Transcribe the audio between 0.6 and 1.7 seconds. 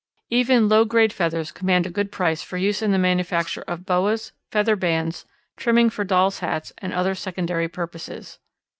low grade feathers